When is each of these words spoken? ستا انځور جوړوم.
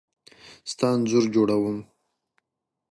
ستا 0.71 0.87
انځور 0.95 1.25
جوړوم. 1.33 1.77